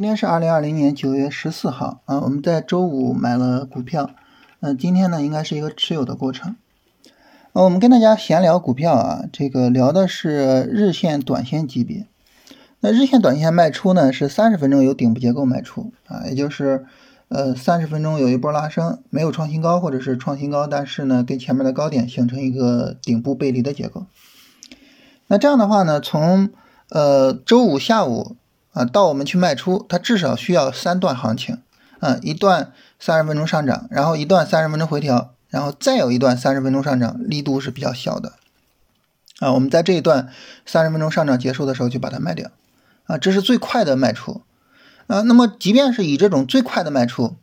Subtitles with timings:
[0.00, 4.08] 今天是二零二零年九月十四号啊，我们在周五买了股票，
[4.60, 6.56] 嗯，今天呢应该是一个持有的过程。
[7.52, 12.06] 我们跟大家闲聊股票啊，这个聊的是日线、短线级别。
[12.80, 16.86] 那日线、短线卖出呢是三十分钟有顶部结构卖出啊，也就是
[17.28, 24.06] 呃三十分钟有一波拉升，没有创新高或者是创新高，但是呢跟前面的高点形成一个顶部背离的结构。
[25.26, 26.48] 那这样的话呢，从
[26.88, 28.36] 呃周五下午。
[28.72, 31.58] 啊，到我们去卖出，它至少需要三段行情，
[31.98, 38.34] 啊，一段三十分钟上涨，然后一段三十分钟回调，然后再有一段三十分钟上涨，力度是比较小的，
[39.40, 40.28] 啊，我们在这一段
[40.64, 42.50] 三十分钟上涨结束的时候就把它卖掉，
[43.06, 44.42] 啊，这是最快的卖出，
[45.08, 47.36] 啊，那么即便是以这种最快的卖出，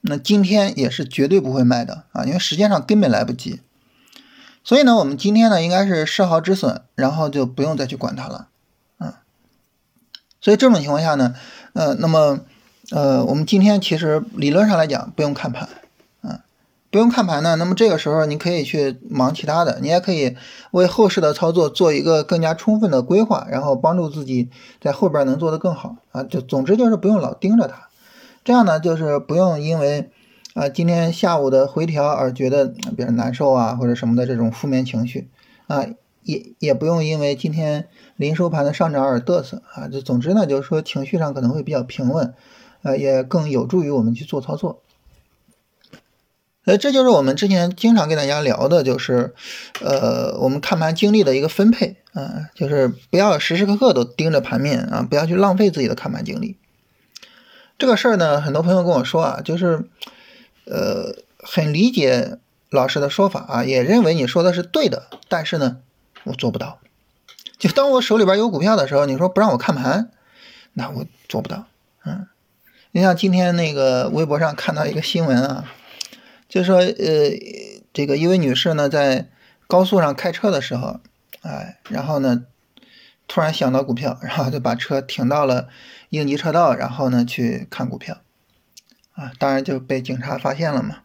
[0.00, 3.60] 那今天也是绝对不会卖的，啊，因为时间上根本来不及，
[4.64, 8.48] 所以呢，我们今天呢应该是设好止损，然后就不用再去管它了。
[10.40, 11.34] 所以这种情况下呢，
[11.72, 12.40] 呃，那么，
[12.92, 15.68] 呃，我们今天其实理论上来讲不用看盘，
[16.22, 16.44] 啊，
[16.90, 20.36] 不用看盘呢，那么这个时候你可以去忙其他的，你也可以
[20.70, 24.48] 为后市的操作做一个更加充分的规划，然后帮助自己
[24.80, 26.22] 在后边能做得更好啊。
[26.22, 27.88] 就总之就是不用老盯着它，
[28.44, 30.10] 这样呢就是不用因为
[30.54, 35.28] 啊今天下午的回调而觉得比较难受啊或者什么的这种负面情绪
[35.66, 35.84] 啊。
[36.28, 42.34] 也也不用因为今天临收盘的上涨而嘚瑟啊，就总之呢，就是说情绪上可能会比较平稳，
[42.82, 44.82] 呃，也更有助于我们去做操作。
[46.66, 49.32] 呃，这就是我们之前经常跟大家聊的，就是
[49.80, 56.58] 呃，我们看盘精力的一个分配啊，就是不要时时刻刻都盯着盘面啊，不要去浪费自己的看盘精力。
[57.78, 59.88] 这个事儿呢，很多朋友跟我说啊，就是
[60.66, 62.36] 呃，很理解
[62.68, 65.78] 老师的说法啊，也认为你说的是对的，但是呢。
[66.28, 66.78] 我做不到，
[67.58, 70.10] 就当我手里边有股票的时候，你说不让我看盘，
[70.74, 71.66] 那我做不到。
[72.04, 72.26] 嗯，
[72.92, 75.72] 你像今天那个微博上看到一个新闻啊，
[76.48, 77.30] 就说呃，
[77.92, 79.28] 这个一位女士呢在
[79.66, 81.00] 高速上开车的时候，
[81.42, 82.44] 哎，然后呢
[83.26, 85.68] 突然想到股票，然后就把车停到了
[86.10, 88.18] 应急车道，然后呢去看股票，
[89.12, 90.98] 啊，当然就被警察发现了嘛。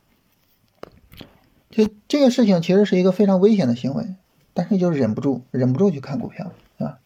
[1.71, 4.15] 就这个事情其实是一个非常危险的行为。
[4.53, 6.99] 但是就忍不住，忍不住去看股票，啊？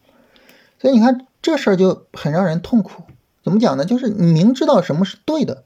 [0.79, 3.03] 所以你看这事儿就很让人痛苦。
[3.43, 3.85] 怎么讲呢？
[3.85, 5.63] 就是你明知道什么是对的，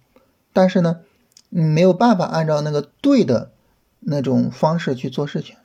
[0.54, 1.00] 但是呢，
[1.50, 3.52] 你没有办法按照那个对的
[4.00, 5.56] 那种方式去做事情。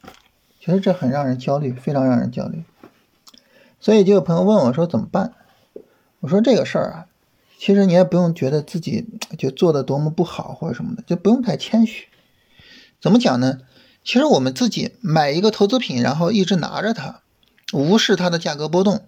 [0.59, 2.65] 其实这很让人焦虑，非常让人焦虑。
[3.78, 5.34] 所以就有朋友问我说怎么办？
[6.21, 7.06] 我说这个事儿啊，
[7.59, 9.06] 其实你也不用觉得自己
[9.38, 12.09] 就做的多么不好或者什么的，就不用太谦虚。
[13.00, 13.59] 怎么讲呢？
[14.06, 17.22] 其实我们自己买一个投资品，然后一直拿着它，
[17.72, 19.05] 无视它的价格波动，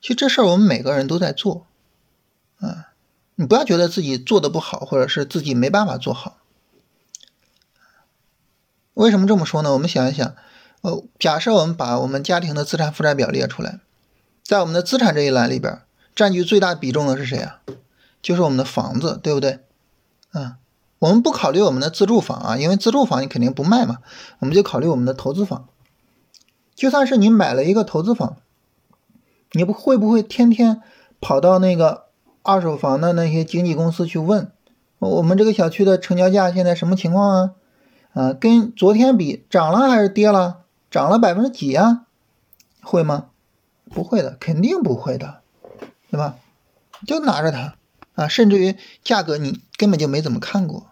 [0.00, 1.66] 其实这事儿我们每个人都在做，
[2.58, 2.94] 啊，
[3.34, 6.38] 你不要觉得自己做的不好，或者是自己没办法做好。
[8.94, 9.74] 为什么这么说呢？
[9.74, 10.34] 我们想一想，
[10.80, 13.80] 呃，假设我们把我们家庭的资产负债表列出来，
[14.42, 15.82] 在我们的资产这一栏里边，
[16.14, 17.60] 占据最大比重的是谁啊？
[18.22, 19.58] 就是我们的房子，对不对？
[20.30, 20.56] 啊。
[20.98, 23.98] 我们不考虑我们的自住房啊，因为自住房你肯定不卖嘛，
[24.38, 25.68] 我们就考虑我们的投资房。
[26.74, 28.36] 就算是你买了一个投资房，
[29.52, 30.82] 你不会不会天天
[31.20, 32.06] 跑到那个
[32.42, 34.50] 二手房的那些经纪公司去问，
[34.98, 37.50] 我们这个小区的成交价现在什么情况啊？
[38.12, 40.60] 啊，跟昨天比涨了还是跌了？
[40.90, 42.06] 涨了百分之几啊？
[42.82, 43.26] 会吗？
[43.90, 45.40] 不会的，肯定不会的，
[46.10, 46.36] 对吧？
[47.06, 47.74] 就拿着它。
[48.14, 50.88] 啊，甚至于价格你根本就没怎么看过。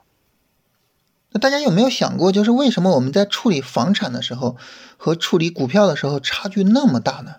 [1.31, 4.57] 那大家有没有想过，就是为什么我们在处理房产的时候
[4.97, 7.37] 和处理股票的时候差距那么大呢？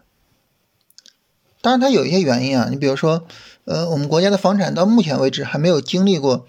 [1.62, 2.68] 当然，它有一些原因啊。
[2.70, 3.26] 你比如说，
[3.64, 6.46] 呃，我们国家的房产到目前为止还没有经历过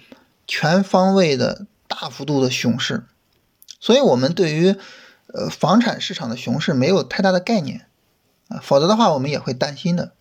[0.47, 3.05] 全方位的大幅度的熊市，
[3.81, 4.75] 所以我们对于
[5.29, 7.87] 呃房产市场的熊市没有太大的概念
[8.49, 8.61] 啊。
[8.63, 10.13] 否则的话，我们也会担心的。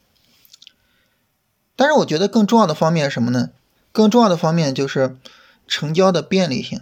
[1.76, 3.50] 但是我觉得更重要的方面是什么呢？
[3.96, 5.16] 更重要的方面就是
[5.66, 6.82] 成交的便利性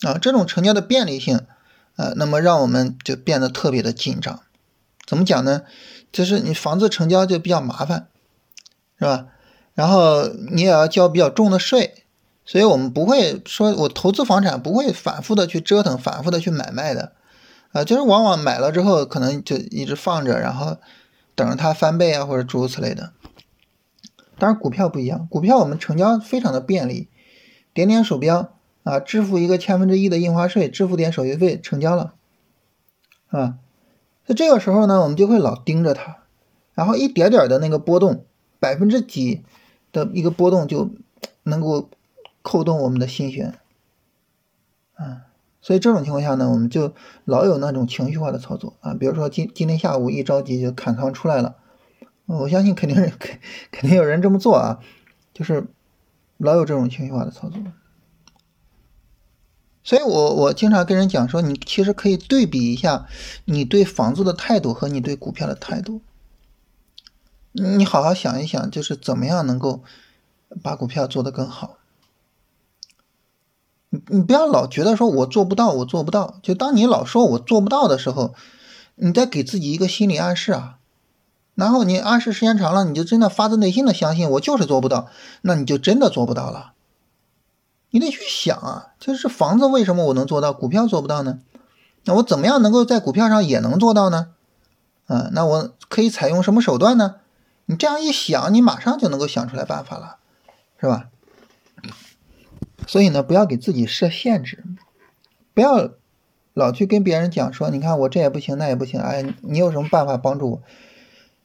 [0.00, 1.40] 啊，这种成交的便利性，
[1.94, 4.40] 呃，那么让我们就变得特别的紧张。
[5.06, 5.62] 怎么讲呢？
[6.10, 8.08] 就是你房子成交就比较麻烦，
[8.98, 9.26] 是吧？
[9.74, 12.02] 然后你也要交比较重的税，
[12.44, 17.12] 所以我们不会说我投资房产不会反复的去折腾，反复的去买卖的，
[17.70, 20.78] 啊，就是往往买了之后可能就一直放着，然后
[21.36, 23.12] 等着它翻倍啊，或者诸如此类的。
[24.40, 27.08] 当然，股票不一样，股票我们成交非常的便利，
[27.72, 32.14] 点点鼠标啊，支付一个千分之一的印花税，支付点手续费，成交了，
[33.28, 33.58] 啊，
[34.26, 36.24] 那这个时候呢，我们就会老盯着它，
[36.74, 38.24] 然后一点点的那个波动，
[38.58, 39.44] 百分之几
[39.92, 40.90] 的一个波动就
[41.42, 41.90] 能够
[42.42, 43.58] 扣动我们的心弦，
[44.94, 45.26] 啊，
[45.60, 46.94] 所以这种情况下呢，我们就
[47.24, 51.56] 老有那种情绪化的操作啊，比如说今今天下午一着急就砍仓出来了，
[52.38, 53.38] 我相信肯定是肯
[53.72, 54.78] 肯定有人这么做啊，
[55.34, 55.66] 就是
[56.38, 57.60] 老有这种情绪化的操作。
[59.82, 63.06] 所以我我经常跟人讲说，你其实可以对比一下
[63.46, 66.02] 你对房子的态度和你对股票的态度。
[67.52, 69.82] 你好好想一想，就是怎么样能够
[70.62, 71.78] 把股票做得更好。
[73.88, 76.38] 你你不要老觉得说我做不到，我做不到。
[76.42, 78.34] 就当你老说我做不到的时候，
[78.94, 80.76] 你再给自己一个心理暗示啊。
[81.60, 85.08] 然后你暗示时间长了，你就真的发自内心的相信我就是做不到，
[85.42, 86.72] 那你就真的做不到了。
[87.90, 91.40] 你得去想啊，就是房子为什么我能做到，股票做不到呢？
[92.06, 94.28] 那我怎么样能够在股票上也能做到呢？
[95.06, 97.16] 啊，那我可以采用什么手段呢？
[97.66, 100.16] 你这样一想，你马上就能够想出来办法了，
[100.80, 101.08] 是吧？
[102.86, 104.64] 所以呢，不要给自己设限制，
[105.52, 105.90] 不要
[106.54, 110.62] 老去跟别人讲说，你看我这也不行，那也不行，哎，你有什么办法帮助我？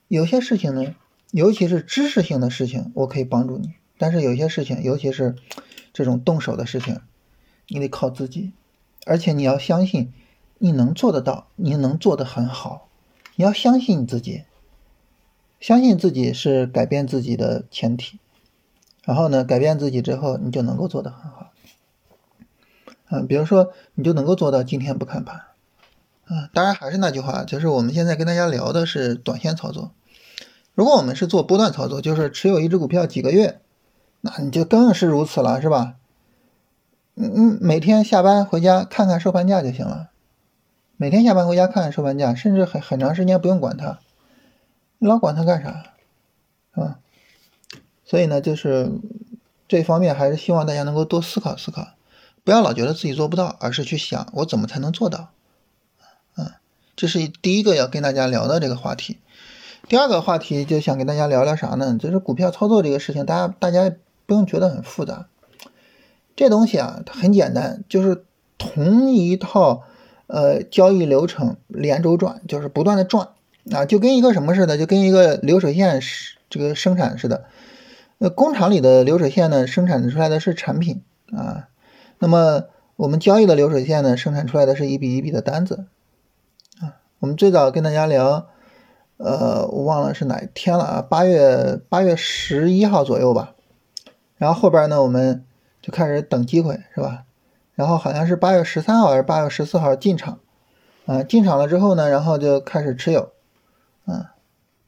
[0.08, 0.96] 有些事情呢，
[1.32, 5.36] 尤其是知识性的事情，我可以帮助你，但是有些事情，尤其是。
[5.98, 7.00] 这种动手的事情，
[7.70, 8.52] 你得靠自己，
[9.06, 10.12] 而且你要相信
[10.58, 12.90] 你能做得到，你能做得很好。
[13.38, 14.44] 你要相信你自己，
[15.62, 18.20] 相信自己是改变自己的前提。
[19.06, 21.54] 然后呢，改变自己之后，你就能够做得很好。
[23.10, 25.46] 嗯，比如说，你就能够做到今天不看盘。
[26.30, 29.92] 嗯，当然还是那句话，就是我们现在跟大家聊的是短线操作。
[30.74, 33.60] 如果我们是做波段操作，就是持有一只股票几个月。
[34.22, 35.96] 那你就更是如此了，是吧？
[37.16, 40.10] 嗯嗯，每天下班回家看看收盘价就行了。
[40.98, 44.00] 每天下班回家看看收盘价，甚至很很长时间不用管它。
[44.98, 45.94] 你老管它干啥？
[46.74, 47.00] 是吧？
[48.04, 48.92] 所以呢，就是
[49.68, 51.90] 这方面还是希望大家能够多思考思考，
[52.44, 55.30] 不要老觉得自己做不到，而是去想我怎么才能做到。
[56.96, 59.20] 这是第一个要跟大家聊的这个话题。
[59.88, 61.98] 第二个话题就想跟大家聊聊啥呢？
[62.00, 63.96] 就是股票操作这个事情，大家大家。
[64.28, 65.28] 不用觉得很复杂，
[66.36, 68.26] 这东西啊，它很简单，就是
[68.58, 69.84] 同一套
[70.26, 73.30] 呃交易流程连轴转，就是不断的转
[73.72, 77.46] 啊，就跟一个什么似的，就跟一个流水线是这个生产似的。
[78.18, 81.68] 那工厂里的流水线呢，生产出来的是产品啊，
[82.18, 82.64] 那么
[82.96, 85.86] 我们交易的流水线呢，生产出来的是一笔一笔的单子。
[87.20, 88.48] 我们最早跟大家聊，
[89.18, 93.54] 呃，我忘了是哪一天了啊，八月八月十一号左右吧。
[94.38, 95.46] 然后后边呢，我们
[95.82, 97.24] 就开始等机会，是吧？
[97.74, 100.40] 然后好像是八月十三号还是八月十四号进场，
[101.06, 103.32] 啊，进场了之后呢，然后就开始持有，
[104.06, 104.34] 啊，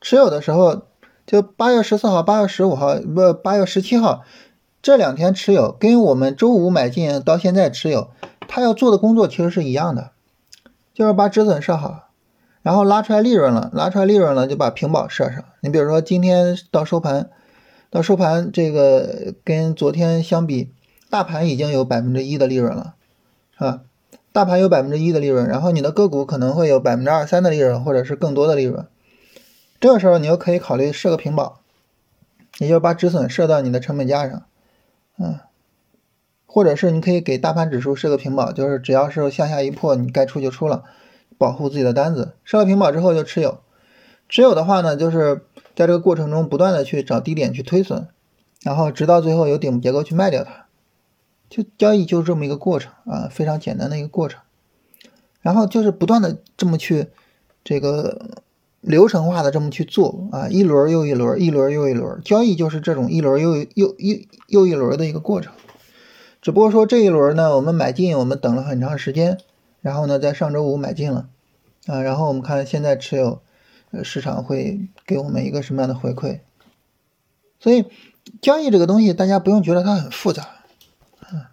[0.02, 0.82] 持有的时候
[1.26, 4.24] 就八月十四号、八月十五号不八月十七号
[4.82, 8.10] 这两天持有，跟我们周五买进到现在持有，
[8.50, 10.12] 他要做的工作其实是一样的，
[10.94, 12.07] 就是把止损设好，
[12.68, 15.42] 然后拉出来利润了，拉出来利润了就把平保设上。
[15.62, 17.30] 你比如说今天到收盘。
[17.90, 20.74] 到收盘，这个跟昨天相比，
[21.10, 22.96] 大盘已经有百分之一的利润了，
[23.58, 23.84] 是吧？
[24.34, 28.86] 大盘有百分之一的利润，然后你的个股可能会有百分之二三的利润，或者是更多的利润。
[29.80, 31.62] 这个时候，你又可以考虑设个平保，
[32.58, 34.44] 也就是把止损设到你的成本价上，
[35.18, 35.40] 嗯，
[36.46, 40.84] 或者是你可以给大盘指数设个平保，就是只要是向下一破，你该出就出了，
[41.38, 42.34] 保护自己的单子。
[42.44, 43.60] 设了平保之后就持有，
[44.30, 45.42] 持有的话呢，就是。
[45.78, 48.08] 在这个过程中，不断的去找低点去推损，
[48.64, 50.66] 然后直到最后有顶部结构去卖掉它，
[51.52, 54.42] 就交易就是这么一个过程啊，非常简单的一个过程。
[55.40, 57.10] 然后就是不断的这么去
[57.64, 58.42] 这个
[58.82, 64.18] 流程化的这么去做啊，一轮又一轮，一轮又一轮，交易就是这种一轮又又又
[64.48, 65.54] 又一轮的一个过程。
[66.42, 69.38] 只不过说这一轮呢，我们买进，我们等了很长时间，
[69.88, 71.30] 然后呢，在上周五买进了
[71.86, 73.42] 啊，然后我们看现在持有。
[73.90, 76.42] 呃，市场会给我们一个什么样的回馈？
[77.58, 77.86] 所以
[78.42, 80.46] 交易这个东西，大家不用觉得它很复杂。
[81.32, 81.46] 嗯，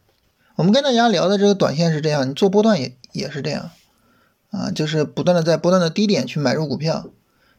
[0.57, 3.71] 我们跟大家聊的这个短线是这样，你做波段也也是这样
[4.51, 7.07] 啊，就是不断的在波段的低点去买入股票，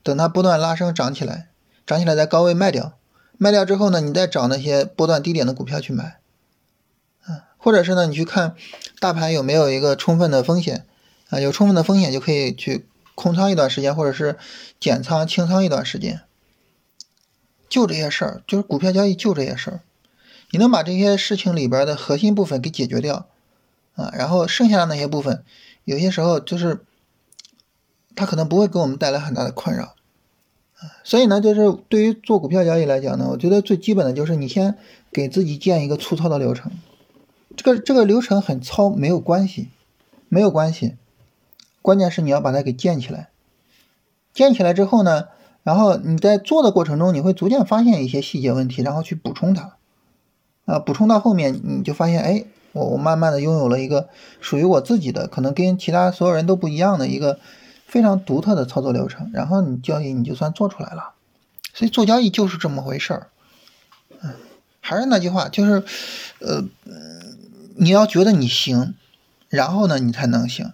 [0.04, 1.48] 等它波段拉升涨起来，
[1.88, 2.98] 涨起来在高位卖掉，
[3.38, 6.18] 卖掉之后呢，你再找那些波段低点的股票去买。
[7.66, 8.56] 或者是呢，你去看
[9.00, 10.86] 大盘有没有一个充分的风险
[11.30, 12.86] 啊，有充分的风险就可以去。
[13.18, 14.38] 空仓一段时间，或者是
[14.78, 16.24] 减仓清仓一段时间，
[17.70, 19.80] 就这些事儿，就是股票交易就这些事儿。
[20.52, 23.28] 你能把这些事情里边的核心部分给解决掉
[23.96, 25.46] 啊，然后剩下的那些部分，
[25.86, 26.82] 有些时候就是
[28.18, 29.96] 它可能不会给我们带来很大的困扰
[31.06, 34.78] 所以呢，就是对于做股票交易来讲呢，我觉得最基本的就是你先
[35.14, 36.70] 给自己建一个粗糙的流程。
[37.56, 39.70] 这个这个流程很糙没有关系，
[40.30, 40.96] 没有关系，
[41.82, 43.30] 关键是你要把它给建起来。
[44.34, 45.28] 建起来之后呢，
[45.64, 49.78] 然后你在做的过程中，你会逐渐发现一些细节问题，然后去补充它。
[50.66, 54.10] 啊，补充到后面你就发现，哎，我我慢慢的拥有了一个
[54.42, 57.40] 属于我自己的，可能跟其他所有人都不一样的一个。
[57.88, 61.14] 非常独特的操作流程，然后你交易你就算做出来了，
[61.74, 63.28] 所以做交易就是这么回事儿。
[64.22, 64.32] 嗯，
[64.82, 65.84] 还是那句话，就是，
[66.40, 66.66] 呃，
[67.78, 68.96] 你要觉得你行，
[69.50, 70.74] 然后呢，你才能行。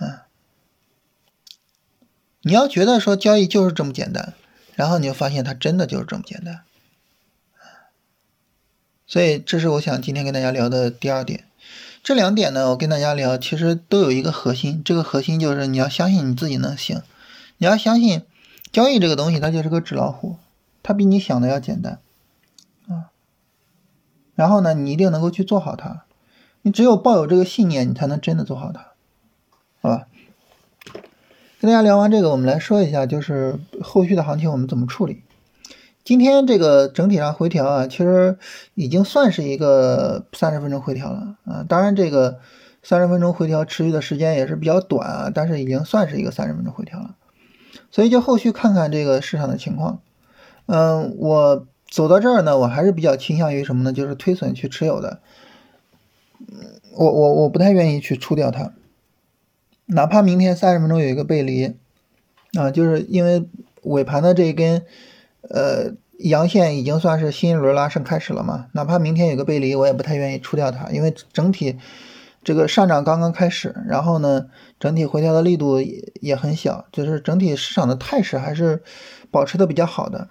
[0.00, 0.18] 嗯，
[2.42, 4.34] 你要觉得说交易就是这么简单，
[4.74, 6.62] 然后你就发现它真的就是这么简单。
[9.06, 11.44] 所以这是我想今天跟大家聊的第二点。
[12.02, 17.02] 这两点呢，我跟大家聊，其实都有一个核心，这个核心就是你要相信你自己能行，
[17.58, 18.22] 你要相信
[18.72, 20.38] 交易这个东西，它就是个纸老虎，
[20.82, 22.00] 它比你想的要简单。
[24.42, 26.02] 然后呢，你一定能够去做好它，
[26.62, 28.88] 你只有抱有这个信念，你才能真的做好它，
[29.80, 30.08] 好吧？
[31.60, 35.22] 跟大家聊完这个，我们来说一下，就是后续的行情我们怎么处理。
[36.02, 38.36] 今天这个整体上回调啊，其实
[38.74, 41.64] 已经算是一个三十分钟回调了啊。
[41.68, 42.40] 当然，这个
[42.82, 47.14] 三十分钟回调持续的时间也是比较短啊，但是已经算是一个三十分钟回调了。
[47.92, 50.00] 所以就后续看看这个市场的情况。
[50.66, 53.92] 嗯，我走到这儿呢，我还是比较倾向于什么呢？
[53.92, 55.20] 就是推损去持有的。
[56.96, 58.72] 我我我不太愿意去出掉它，
[59.84, 61.74] 哪怕明天三十分钟有一个背离
[62.54, 63.46] 啊，就是因为
[63.82, 64.84] 尾盘的这一根。
[65.50, 68.68] 呃，阳线已经算是新一轮拉升开始了嘛？
[68.72, 71.78] 哪怕明天有个背离，我也不太愿意出掉它，因为整体
[72.44, 74.46] 这个上涨刚刚开始，然后呢，
[74.78, 78.82] 整体回调的力度也也很小，就是整体市场的态势还是
[79.32, 80.28] 保持的比较好的。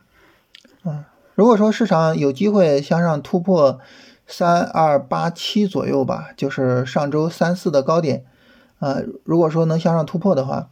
[0.85, 1.03] 嗯，
[1.35, 3.79] 如果说市场有机会向上突破
[4.27, 8.25] 三二八七左右吧，就是上周三四的高点，
[8.79, 10.69] 啊，如果说能向上突破的话，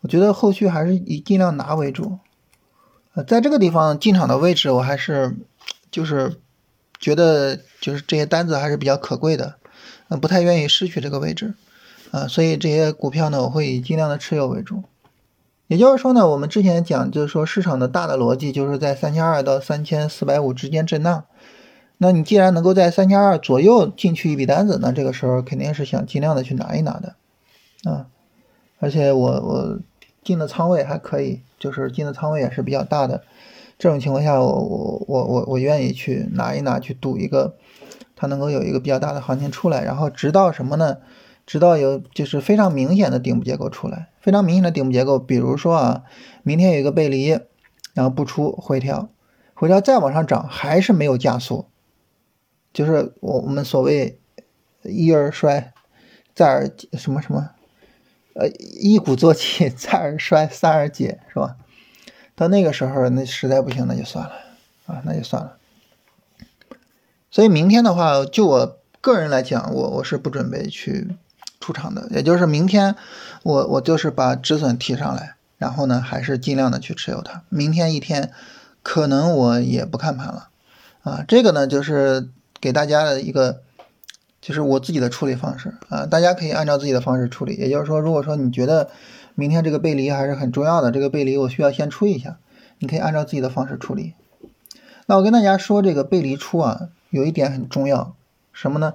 [0.00, 2.18] 我觉得后续还是以尽量拿为主。
[3.14, 5.36] 呃，在这个地方进场的位置，我还是
[5.90, 6.40] 就是
[6.98, 9.54] 觉得就是这些单子还是比较可贵的，
[10.08, 11.54] 呃，不太愿意失去这个位置，
[12.10, 14.82] 啊，所以这些股票呢，我会以尽量的持有为主。
[15.66, 21.24] 也就是说呢，我们之前讲就是说市场的大的逻辑就是在三千二到三千四百五之间震荡，
[21.98, 27.14] 那你既然能够在三千二左右进去一笔单子，那这个时候肯定是想尽量的去拿一拿的，
[27.90, 28.06] 啊，
[28.78, 29.78] 而且我我
[30.22, 31.40] 进的仓位还可以。
[31.56, 33.22] 就是进的仓位也是比较大的，
[33.78, 37.54] 这种情况下，我我我我我愿意去拿一拿，去赌一个，
[38.14, 40.98] 它能够有一个比较大的行情出来，然后直到什么呢？
[41.46, 46.04] 直到有就是非常明显的顶部结构出来，非常明显的顶部结构，比如说啊，
[46.42, 47.28] 明天有一个背离，
[47.92, 49.08] 然后不出回调，
[49.54, 51.66] 回调再往上涨还是没有加速，
[52.72, 54.18] 就是我我们所谓
[54.82, 55.72] 一而衰，
[56.34, 57.50] 再而什么什么。
[58.36, 61.56] 呃，一鼓作气，再而衰，三而竭，是吧？
[62.34, 64.32] 到那个时候，那实在不行，那就算了
[64.86, 65.56] 啊，那就算了。
[67.30, 71.16] 所以明天的话，就我个人来讲，我我是不准备去
[71.64, 72.06] 出场的。
[72.10, 72.94] 也就是明天，
[73.42, 77.42] 我我就是把止损提上来，然后呢，还是尽量的去持有它。
[77.48, 78.30] 明天一天，
[78.82, 80.48] 可能我也不看盘了
[81.02, 81.24] 啊。
[81.26, 82.28] 这个呢，就是
[82.60, 83.62] 给大家的一个。
[84.46, 87.54] 就是我自己的处理方式啊，大家可以按照自己的方式处理。
[87.54, 88.90] 也就是说，如果说你觉得
[89.34, 92.36] 明天这个背离还是很重要的，这个背离我需要先出一下，
[92.78, 94.12] 你可以按照自己的方式处理。
[95.06, 98.14] 那我跟大家说，这个背离出啊，有一点很重要，
[98.52, 98.92] 什么呢？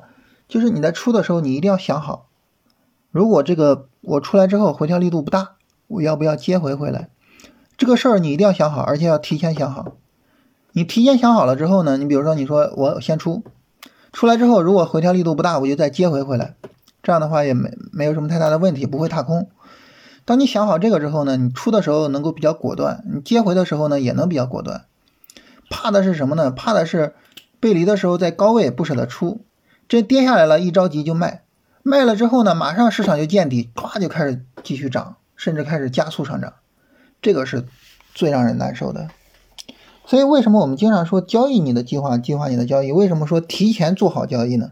[0.48, 2.28] 就是你在出的时候，你一定要想好，
[3.12, 5.56] 如果这个我出来之后回调力度不大，
[5.88, 7.10] 我要不要接回回来？
[7.78, 9.94] 这个事儿你一定要想好，而且要提前想好。
[10.74, 13.44] 你提前想好了之后呢，你比如说你说我先出。
[14.12, 16.56] 出来之后，如果回调力度不大，我就再接回回来，
[17.04, 19.50] 这样的话也没没有什么太大的问题，不会踏空。
[20.25, 24.86] 当你想好这个之后呢，你出的时候能够比较果断，你接回的时候呢也能比较果断。
[25.70, 26.51] 怕的是什么呢？
[26.51, 27.13] 怕的是
[27.60, 29.42] 背离的时候在高位不舍得出，
[29.88, 31.44] 这跌下来了，一着急就卖，
[31.84, 36.54] 卖了之后呢，马上市场就见底，唰就开始继续涨，甚至开始加速上涨，
[37.22, 37.66] 这个是
[38.14, 39.10] 最让人难受的。
[40.06, 42.92] 所以，为什么我们经常说交易你的计划，计划你的交易？
[42.92, 44.72] 为什么说提前做好交易呢？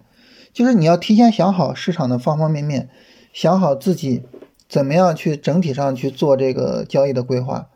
[0.52, 2.90] 就是你要提前想好市场的方方面面，
[3.32, 4.24] 想好自己
[4.68, 7.68] 怎么样去整体上去做这个交易的规划。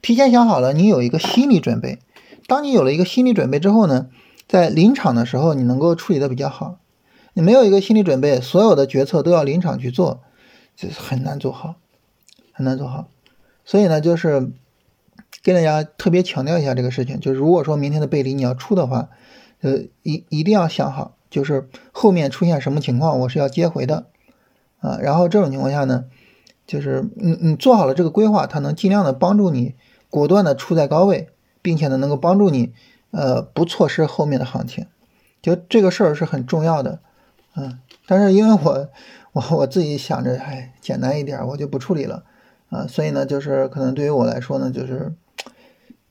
[0.00, 1.98] 提前想好了，你有一个心理准备。
[2.46, 4.06] 当你有了一个心理准备之后呢，
[4.46, 6.78] 在临场的时候你能够处理的比较好。
[7.34, 10.20] 你没有一个心理准备，所有的决策都要临场去做，
[10.76, 11.76] 就是很难做好，
[12.52, 13.08] 很难做好。
[13.64, 14.52] 所以呢，就是。
[15.42, 19.08] 跟大家特别强调一下这个事情，就是如果说明天的背离你要出的话，
[19.60, 24.06] 呃，一一定要想好，就是后面出现什么情况，我是要接回的
[24.80, 24.98] 啊。
[25.00, 26.06] 然后这种情况下呢，
[26.66, 29.74] 就是你你做好了这个规划，它能尽量的帮助你
[30.10, 31.28] 果断的出在高位，
[31.62, 32.72] 并且呢能够帮助你
[33.10, 34.86] 呃不错失后面的行情。
[35.40, 37.00] 就这个事儿是很重要的，
[37.58, 37.78] 嗯。
[38.06, 38.88] 但是因为我
[39.32, 42.24] 我我自己想着，哎，简单一点，我就不处理了
[42.70, 42.86] 啊。
[42.86, 45.12] 所以呢，就是可能对于我来说呢，就是。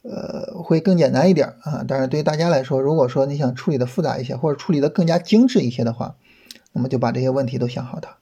[0.09, 6.15] 呃，会更简单一点啊，但是对于大家来说，如果说你想处理的复杂一些，或者处理的更加精致一些的话，
[6.71, 8.15] 那么就把这些问题都想好它，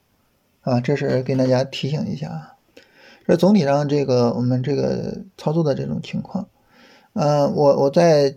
[0.62, 2.54] 啊，这是给大家提醒一下啊。
[3.24, 6.48] 这总体上这个我们这个操作的这种情况，
[7.12, 8.34] 呃，我我在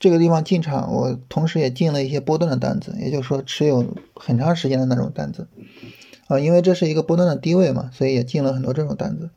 [0.00, 5.46] 这个地方进场，我同时也进了一些波段的单子，也就是说持有很长时间的那种单子，
[6.26, 9.30] 啊，因为这是一个波段的低位嘛，所以也进了很多这种单子，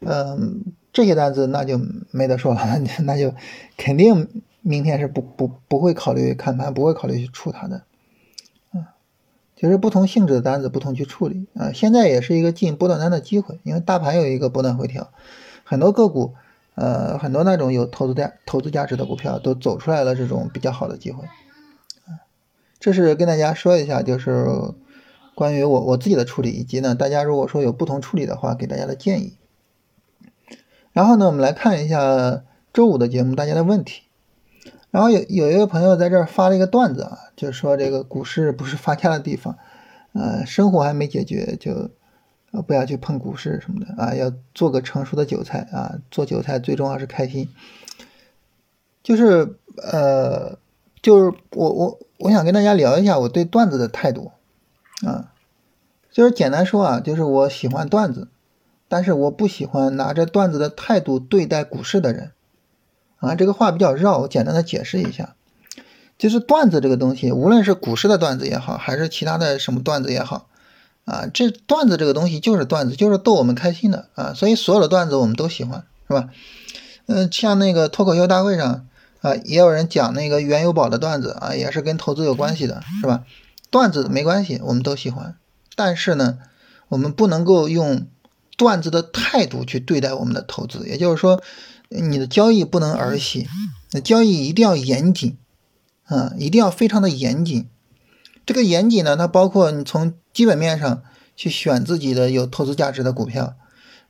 [0.00, 0.62] 嗯。
[0.92, 1.78] 这些单子那就
[2.10, 3.34] 没得说了， 那就
[3.76, 4.28] 肯定
[4.62, 7.82] 明天是不不不会考虑看盘，不会考虑去出它的，
[8.72, 8.96] 啊，
[9.56, 11.70] 其实不同性质的单子不同去处理啊。
[11.74, 15.10] 现在也是一个进波段单的机会，因为大盘有一个波段回调，
[15.64, 16.32] 很多个股，
[16.76, 22.22] 呃，很多那种有投资价投资价值的股票都走出来了这种比较好的机会，啊，
[22.78, 24.46] 这是跟大家说一下，就是
[25.34, 29.38] 关于我我自己的处理，以及呢，大家如果说有不同处理的话，给大家的建议。
[30.92, 34.02] 然后呢，我们来看一下周五的节目大家的问题。
[34.90, 39.56] 然后有有一个朋友在这儿发了一个段子啊，就是说这个股市不是发家的地方，
[40.12, 41.90] 呃，生活还没解决就
[42.62, 47.48] 不要去碰股市什么的啊，要做个成熟的韭菜啊，做韭菜最重要是开心。
[49.02, 50.58] 就是呃，
[51.02, 54.32] 就是我我我想跟大家聊一下我对段子的态度
[55.06, 55.32] 啊，
[56.10, 58.28] 就是简单说啊，就是我喜欢段子。
[58.88, 62.30] 但是我不喜欢拿着段子的态度对待股市的人，
[63.16, 65.34] 啊，这个话比较绕，我简单的解释一下，
[66.16, 70.48] 就是段子这个东西，无论是股市的段子也好，还是其他的什么段子也好，
[71.06, 76.28] 啊，这段子这个东西就是段子，就是逗我们开心的啊，所以所有的段子我们都喜欢，是吧？
[77.06, 78.86] 嗯，像那个脱口秀大会上
[79.22, 83.24] 啊，也有人讲那个原油宝的段子啊，也是跟投资有关系的，是吧？
[83.70, 85.36] 段子没关系，我们都喜欢，
[85.74, 86.36] 但是呢，
[86.88, 88.06] 我们不能够用。
[88.58, 91.42] 段子的态度去对待我们的投资，也就是说，
[91.90, 93.46] 你的交易不能儿戏，
[94.02, 95.36] 交易一定要严谨，
[96.04, 97.68] 啊，一定要非常的严谨。
[98.46, 101.02] 这个严谨呢，它包括你从基本面上
[101.34, 103.56] 去选自己的有投资价值的股票，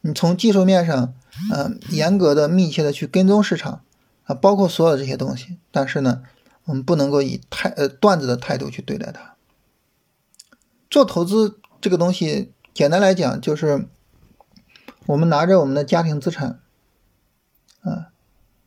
[0.03, 1.15] 你从技术面上，
[1.53, 3.83] 嗯，严格的、密切的去跟踪市场，
[4.25, 5.57] 啊，包括所有这些东西。
[5.73, 6.23] 但是呢，
[6.67, 9.35] 我们不能够以态呃段子的态度去对待它。
[10.89, 13.89] 做投资这个东西，简单来讲就是。
[15.07, 16.59] 我们拿着我们的家庭资产，
[17.83, 18.11] 啊，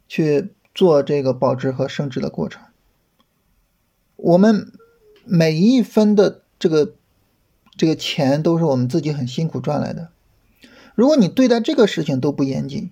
[0.08, 2.64] 去做这个保值和升值的过程。
[4.16, 4.72] 我们
[5.30, 6.96] 每一分的这个
[7.78, 10.10] 这个钱都是我们自己很辛苦赚来的。
[10.96, 12.92] 如果你对待这个事情都不严谨，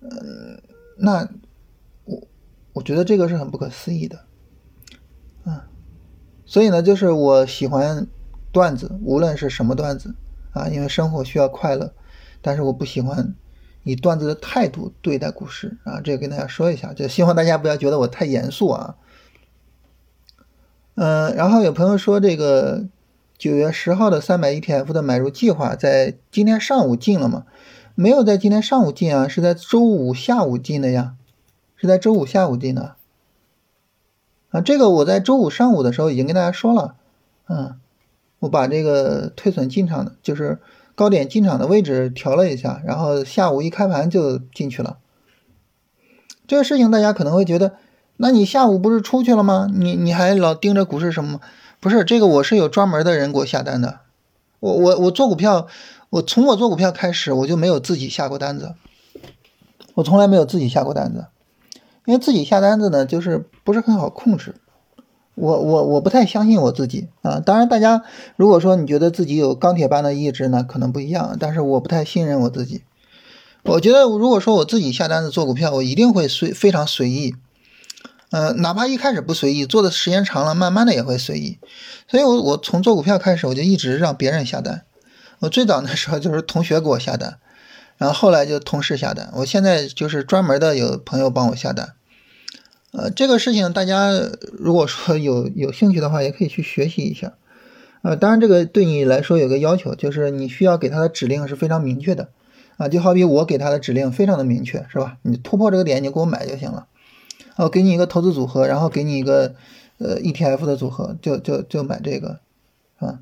[0.00, 0.60] 嗯，
[0.98, 1.28] 那
[2.04, 2.26] 我
[2.74, 4.24] 我觉得这个是很不可思议的，
[5.44, 5.68] 啊，
[6.44, 8.06] 所以呢，就是我喜欢
[8.52, 10.14] 段子，无论是什么段子。
[10.52, 11.92] 啊，因为生活需要快乐，
[12.40, 13.34] 但是我不喜欢
[13.82, 18.96] 以段子的态度对待股市啊，这个跟大家说一下，就希望大家不要觉得我太严肃啊。
[20.94, 22.86] 嗯，然后有朋友说这个
[23.36, 27.44] 九月十号的三百 ETF 的买入计划在今天上午进了吗？
[27.94, 31.14] 没有在今天上午进啊，是在周五下午进的呀，
[31.76, 32.96] 是在周五下午进的。
[34.50, 36.94] 啊，这个我在周五上午的时候已经跟大家说了，
[37.48, 37.78] 嗯。
[38.40, 40.58] 我把这个退损进场的，就是
[40.94, 44.98] 高点进场的位置调了一下，然后下午一开盘就进去了。
[46.46, 47.76] 这个事情大家可能会觉得，
[48.16, 49.68] 那你下午不是出去了吗？
[49.72, 51.40] 你你还老盯着股市什么？
[51.80, 54.00] 不是这个，我是有专门的人给我下单的。
[54.60, 55.66] 我我我做股票，
[56.10, 58.74] 我从我做股票开始，我就没有自己下过单子。
[59.94, 61.26] 我从来没有自己下过单子，
[62.06, 64.54] 因为自己下单子呢，就是不是很好控制。
[65.34, 67.40] 我我我不太相信我自己啊！
[67.40, 68.04] 当然，大家
[68.36, 71.36] 如果说你觉得自己有钢铁般的意志呢，可能不一样。
[71.40, 72.82] 但是我不太信任我自己。
[73.64, 77.34] 我觉得如果说我自己下单子做股票，我一定会随非常随意。
[78.34, 81.60] 呃，哪怕一开始不随意，做的时间长了，慢慢的也会随意。
[82.08, 84.82] 所以，我我从做股票开始，我就一直让别人下单。
[85.38, 87.38] 我最早的时候就是同学给我下单，
[87.96, 89.30] 然后后来就同事下单。
[89.34, 91.92] 我现在就是专门的有朋友帮我下单。
[92.90, 94.10] 呃，这个事情大家
[94.50, 97.34] 如果说有有兴趣的话，也可以去学习一下。
[98.02, 102.30] 呃，当然这个对你来说有个要求，就是你需要给他的指令是非常明确的。
[102.78, 105.18] 啊，就好比我给他的指令非常的明确，是吧？
[105.22, 106.88] 你突破这个点，你给我买就行了。
[107.56, 109.54] 我给你一个投资组合，然后给你一个
[109.98, 112.40] 呃 ETF 的组合，就就就买这个，
[112.98, 113.20] 是吧？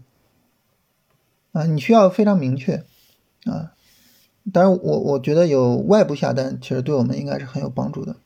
[1.53, 2.85] 啊，你需要非常明确
[3.45, 3.73] 啊。
[4.53, 8.17] 当然，我我觉得有外部下单，其实对我们应该是很有帮助的。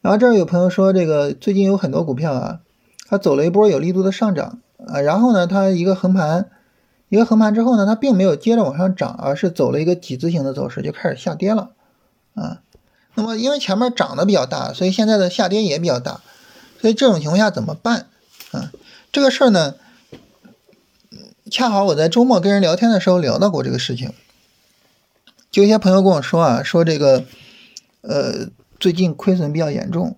[0.00, 2.60] 然后这儿有朋友说，这个最近有很多股票啊，
[3.06, 6.50] 它走了一波有力度的上涨啊，然后呢，它一个横盘，
[7.08, 11.70] 一个横盘之后呢，它并没有接着往上涨，而是走了一个几字形的走势，就开始下跌了
[12.34, 12.62] 啊。
[13.14, 16.20] 那么因为前面涨的比较大，所以现在的下跌也比较大，
[16.80, 18.08] 所以这种情况下怎么办
[18.52, 18.72] 啊？
[19.12, 19.74] 这个事儿呢，
[21.50, 24.12] 恰好我在周末跟人聊天的时候聊到过这个事情。
[25.50, 27.24] 就一些朋友跟我说啊，说这个，
[28.00, 28.48] 呃，
[28.80, 30.16] 最近亏损比较严重。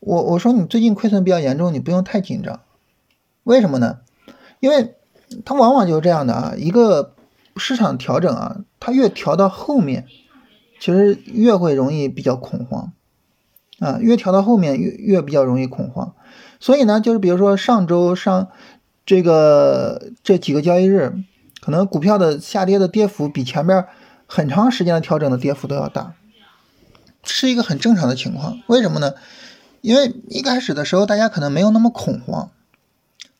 [0.00, 2.60] 我我说你最近亏损比较严重，你不用太紧张。
[3.42, 3.98] 为什么呢？
[4.60, 4.94] 因为
[5.44, 7.12] 它往往就是这样的啊，一个
[7.58, 10.06] 市场调整啊，它越调到后面，
[10.84, 12.92] 其实越会容易比较恐慌
[13.78, 16.12] 啊，越调到后面越越比较容易恐慌。
[16.60, 18.48] 所以呢，就是比如说上周上
[19.06, 21.14] 这个这几个交易日，
[21.62, 23.86] 可能股票的下跌的跌幅比前面。
[24.26, 26.14] 很长时间的调整的跌幅都要大，
[27.24, 28.58] 是一个很正常的情况。
[28.66, 29.12] 为什么呢？
[29.82, 32.50] 因为一开始的时候大家可能没有那么恐慌，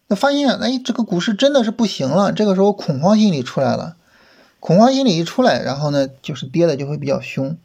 [0.09, 3.97] 那发现哎这个股市真的是不行了，这个时候恐慌心理出来了，
[4.65, 7.59] 恐慌心理一出来，然后呢就是跌的就会比较凶，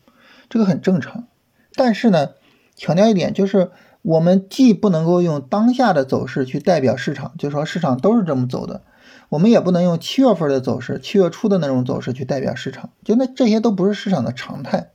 [0.50, 1.30] 这个很正常。
[1.74, 2.32] 但是呢，
[2.76, 8.82] 强调一点就是我们既不能够用当下的走势去代表市场，就说市场都是这么走的。
[9.30, 14.90] 我们也不能用七月份的走势、七月初的那种走势去代表市场，就那这些都不是市场的常态。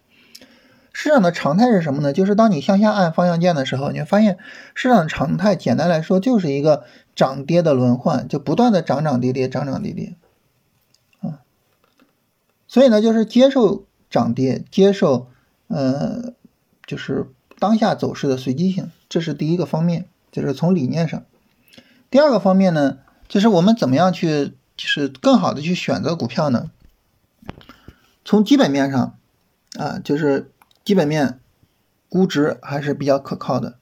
[0.93, 2.13] 市场的常态是什么呢？
[2.13, 4.37] 就是当你向下按方向键的时候，你会发现
[4.75, 6.85] 市场常态，简单来说就是一个
[7.17, 10.17] 涨跌的轮换，就不断的涨涨跌跌，涨涨跌跌。
[12.75, 15.29] 所以呢，就是接受涨跌，接受
[15.69, 16.33] 呃，
[16.85, 17.29] 就是
[17.61, 21.23] 当下走势的随机性，这是第一个方面，就是从理念上。
[22.11, 22.99] 第二个方面呢？
[23.29, 26.73] 就是我们怎么样去，就是更好的去选择股票呢？
[28.25, 29.19] 从基本面上，
[29.79, 30.51] 啊，就是
[30.85, 31.39] 基本面
[32.09, 33.79] 估值还是比较可靠的。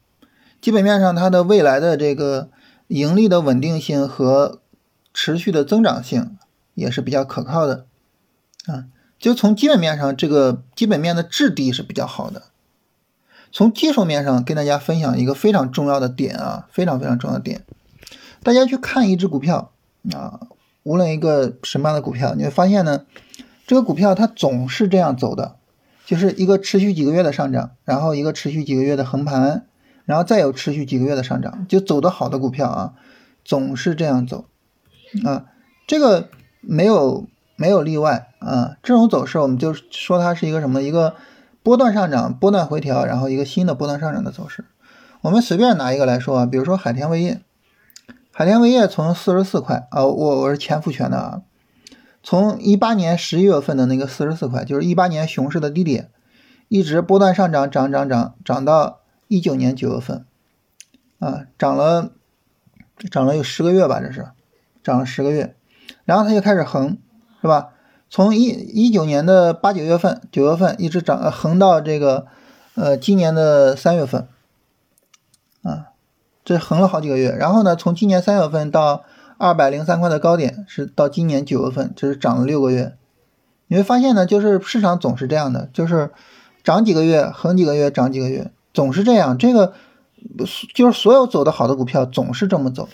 [0.61, 2.51] 基本面上，它的未来的这个
[2.89, 4.61] 盈利的稳定性和
[5.15, 6.37] 持续的增长性
[6.75, 7.87] 也是比较可靠的。
[8.67, 8.87] 啊，
[9.19, 12.45] 就从基本面上，这个基本面的质地是比较好的。
[13.51, 17.65] 从技术面上，跟大家分享一个非常重要的点啊，非常非常重要的点。
[18.43, 19.73] 大家去看一只股票
[20.13, 20.41] 啊，
[20.83, 23.05] 无论一个什么样的股票，你会发现呢，
[23.67, 25.57] 这个股票它总是这样走的，
[26.07, 29.67] 就是一个持续几个月的上涨，然后一个持续几个月的横盘，
[30.07, 32.95] 然后再有持续几个月的上涨，就走的好的股票啊，
[33.45, 34.47] 总是这样走
[35.25, 35.45] 啊，
[35.87, 36.31] 这个
[36.63, 40.83] 没有没有例外啊，这种走势我们就说它是一个什么？
[40.83, 41.15] 一个
[41.63, 44.65] 波段上涨、波段回调，然后一个新的波段上涨的走势。
[45.21, 47.41] 我们随便拿一个来说啊，比如说海天味业。
[48.35, 51.43] 海天味业从四十四块啊，我我是前复权的啊，
[52.23, 56.11] 从一八年十一月份的那个四十四块，就是一八年熊市的低点，
[56.69, 60.25] 一直波段上涨，涨涨涨，涨到一九年九月份，
[61.19, 62.11] 啊，涨了
[63.11, 64.29] 涨了有十个月吧，这是
[64.83, 65.55] 涨了十个月，
[66.07, 66.97] 然后它就开始横，
[67.43, 67.69] 是吧？
[68.09, 72.27] 从一一九年的八九月份，九月份一直涨横到这个
[72.77, 74.27] 呃今年的三月份，
[75.63, 75.89] 啊。
[76.45, 79.05] 这横了好几个月，然后呢，从今年三月份到
[79.39, 82.97] 二百零三块的高点，是到今年九月份，这是涨了六个月。
[83.69, 86.11] 你会发现呢，就是市场总是这样的，就是
[86.65, 89.39] 涨几个月，横几个月，涨几个月，总是这样。
[89.39, 89.73] 这个
[90.75, 92.89] 就是所有走的好的股票总是这么走。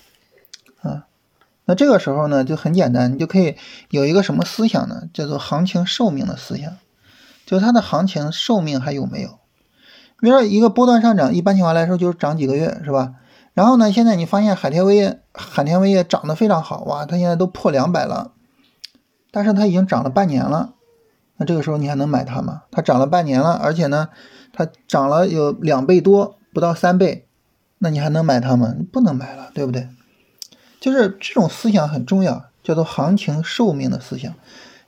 [1.69, 3.55] 那这个时候呢，就很简单，你就可以
[3.91, 5.03] 有一个什么思想呢？
[5.13, 6.73] 叫做行情寿命的思想，
[7.45, 9.39] 就是它的行情寿命还有没有？
[10.19, 13.17] 比如说一个波段上涨，一般情况来说就是涨几个月，是吧？
[13.53, 13.93] 然后呢？
[13.93, 17.05] 现在你发现海天味业，海天味业涨得非常好哇！
[17.05, 18.33] 它现在都破两百了，
[19.31, 20.73] 但是它已经涨了半年了。
[21.37, 22.63] 那这个时候你还能买它吗？
[22.71, 24.09] 它涨了半年了，而且呢，
[24.55, 27.27] 它涨了有两倍多，不到三倍，
[27.79, 28.75] 那你还能买它吗？
[28.91, 29.89] 不能买了，对不对？
[30.81, 34.35] 就是这种思想很重要，叫做行情寿命的思想。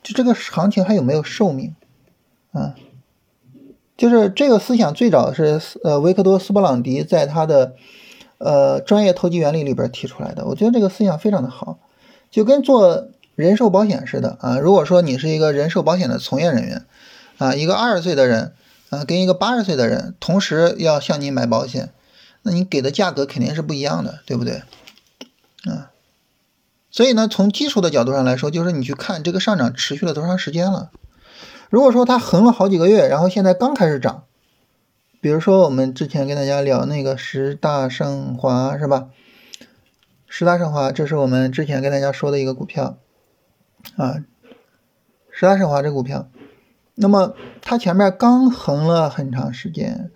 [0.03, 1.75] 就这个行情还有没有寿命
[2.53, 2.75] 啊？
[3.97, 7.75] 就是这个思想最早是呃维克多斯波朗迪在他的。
[8.43, 11.79] 呃，专业投机原理里边提出来的，我觉得这个思想非常的好，
[12.31, 14.59] 就跟做人寿保险似的啊。
[14.59, 16.87] 如果说你是一个人寿保险的从业人员
[17.37, 18.55] 啊，一个二十岁的人
[18.89, 21.91] 啊，跟一个八十岁的人同时要向你买保险，
[22.41, 24.63] 那你给的价格肯定是不一样的，对不对？
[25.65, 25.93] 啊，
[26.91, 30.91] 所以呢，从技术的角度上来说，就是你去看这个上涨持续了多长时间了。
[31.69, 34.25] 如果说它横了好几个月，然后现在刚开始涨，
[35.21, 39.11] 比如说我们之前跟大家聊那个十大盛华是吧？
[40.27, 42.99] 十大盛华，这是我们之前跟大家说的一个股票
[43.97, 44.25] 啊，
[45.31, 46.29] 十大盛华这股票，
[46.95, 50.11] 那么它前面刚横了很长时间，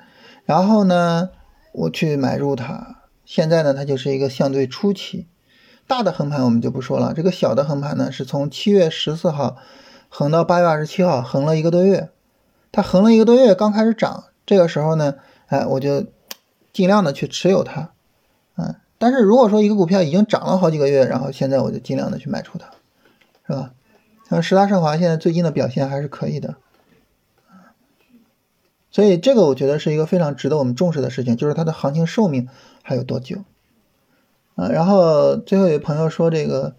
[0.45, 1.31] 然后呢，
[1.73, 5.29] 我去买入它，现在呢，它就是一个相对初期。
[5.87, 9.57] 大的横盘我们就不说了，这个小的横盘呢，是从七月十四号
[10.09, 12.11] 横到八月二十七号，横了一个多月。
[12.73, 15.15] 它横了一个多月，刚开始涨，这个时候呢，
[15.47, 16.07] 哎，我就
[16.73, 17.91] 尽量的去持有它，
[18.57, 18.75] 嗯。
[18.99, 22.71] 但是如果说一个股票已经涨了好几个月，然后现在我就尽量的去卖出它，
[23.47, 23.73] 是吧？
[24.31, 26.57] 像十大盛华现在最近的表现还是可以的，
[28.91, 32.49] 所以这个我觉得是一个非常值得我们重视的事情，就是它的行情寿命
[32.83, 33.45] 还有多久。
[34.55, 36.75] 啊，然后最后有朋友说这个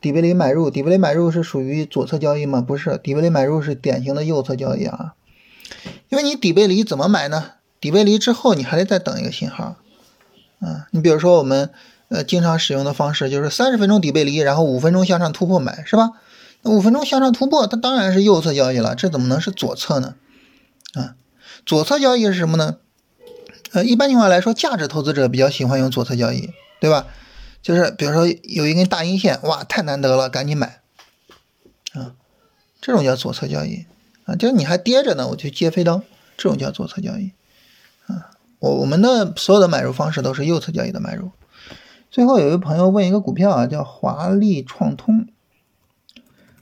[0.00, 2.60] 底背离买入，底背离买入是属于左侧交易吗？
[2.60, 5.14] 不是，底背离买入是典型的右侧交易啊。
[6.08, 7.52] 因为你底背离怎么买呢？
[7.80, 9.76] 底背离之后你还得再等一个信号。
[10.60, 11.70] 啊，你比如说我们
[12.08, 16.12] 呃经常使用的方式就是三十分钟底背离，然后五分钟向上突破买，是吧？
[16.62, 20.14] 那五分钟向上突破，它当然是右侧交易了，这怎么能是左侧呢？
[20.94, 21.14] 啊，
[21.66, 22.76] 左侧交易是什么呢？
[23.72, 26.50] 呃，一般情况来说，价值投资者比较喜欢用左侧交易。
[26.80, 27.06] 对吧？
[27.62, 30.80] 就是比如说有一根大阴线，哇，太难得了，赶紧买
[31.94, 32.14] 啊！
[32.78, 33.86] 这种叫左侧交易
[34.26, 36.02] 啊，就是你还跌着呢，我去接飞刀，
[36.36, 37.32] 这种叫左侧交易
[38.06, 38.32] 啊。
[38.58, 41.30] 我我们的所有的买入方式都是右侧交易的买入。
[42.10, 45.26] 最后有一个朋友问一个股票啊，叫华丽创通，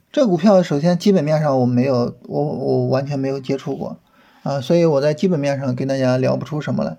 [0.09, 3.99] 这股票首先基本面上我没有，我我完全没有接触过
[4.43, 6.97] 啊，所以我在基本面上跟大家聊不出什么来。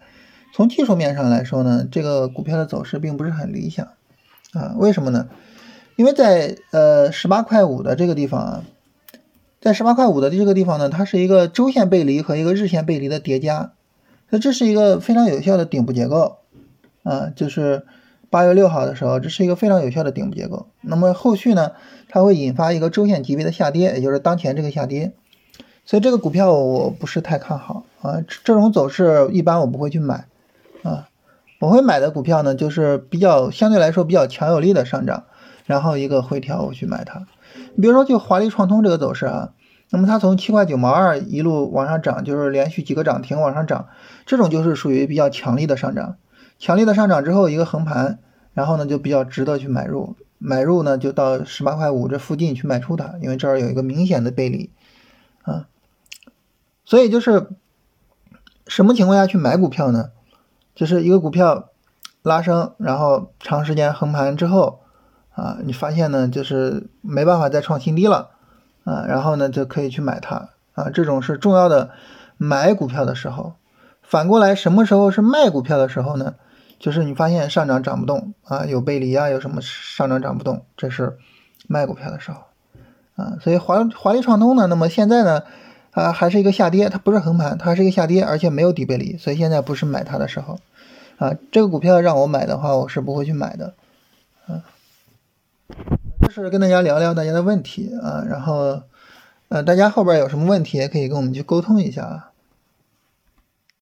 [0.55, 3.89] 从技术面上来说呢，这个股票的走势并不是很理想，
[4.53, 5.27] 啊，为什么呢？
[5.97, 8.65] 因为在呃十八块五的这个地方啊，
[9.61, 13.73] 在十八块五的这个地方呢，它是一个周线背离和一个日线背离的叠加，
[14.31, 16.37] 那这是一个非常有效的顶部结构，
[17.03, 17.85] 啊，就是
[18.31, 20.69] 八月六号的时候，这是一个非常有效的顶部结构。
[20.83, 21.73] 那么后续呢，
[22.09, 25.15] 它会引发一个周线级别的下跌，也就是当前这个下跌，
[25.85, 30.27] 所以这个股票我不是太看好啊，这种走势一般我不会去买。
[30.85, 31.09] 啊，
[31.59, 35.25] 我会买的股票呢，就是比较相对来说比较强有力的上涨，
[35.65, 37.27] 然后一个回调我去买它。
[37.75, 39.53] 你比如说就华丽创通这个走势啊，
[39.91, 43.89] 那么它从七块九毛二一路往上涨，就是连续几个涨停往上涨，
[44.27, 46.17] 这种就是属于比较强力的上涨。
[46.59, 48.19] 强力的上涨之后一个横盘，
[48.53, 54.71] 然后呢就比较值得去买入，买入呢就到十八块五这附近去卖出它，因为这儿有一个明显的背离
[55.43, 55.67] 啊。
[56.85, 57.49] 所以就是
[58.67, 60.11] 什么情况下去买股票呢？
[60.75, 61.71] 就是一个股票
[62.23, 64.81] 拉升，然后长时间横盘之后，
[65.35, 68.31] 啊，你发现呢，就是没办法再创新低了，
[68.85, 71.91] 啊，然后呢就可以去买它，啊，这种是重要的
[72.37, 73.55] 买股票的时候。
[74.03, 76.35] 反过来，什么时候是卖股票的时候呢？
[76.79, 81.17] 就是你发现上涨涨不动，啊，有背离啊，有什么上涨涨不动，这是
[81.67, 82.43] 卖股票的时候，
[83.17, 85.43] 啊，所以华华丽创通呢，那么现在呢？
[85.95, 90.59] 啊还是一个下跌，它不是横盘，它是一个下跌，而且没有底背离，所以现在不是买它的时候，
[91.17, 93.75] 啊，这个股票让我买的话，我是不会去买的，
[94.47, 94.61] 啊，
[96.21, 98.83] 这是跟大家聊聊大家的问题啊，然后，
[99.49, 102.31] 呃，大家后边有什么问题也可以跟我们去沟通一下啊。